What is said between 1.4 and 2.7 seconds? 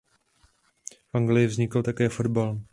vznikl také fotbal.